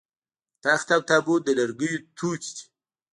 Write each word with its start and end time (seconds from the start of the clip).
تخت 0.63 0.87
او 0.95 1.01
تابوت 1.09 1.41
د 1.45 1.49
لرګیو 1.59 2.03
توکي 2.17 2.51
دي 2.55 2.63